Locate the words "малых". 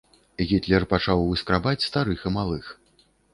2.39-2.73